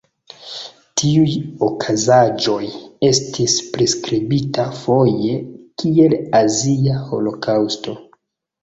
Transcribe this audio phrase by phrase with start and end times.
[1.01, 1.35] Tiuj
[1.67, 2.63] okazaĵoj
[3.11, 5.39] estis priskribita foje
[5.85, 8.01] kiel Azia Holokaŭsto.